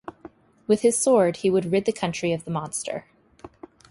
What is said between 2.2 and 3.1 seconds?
of the monster.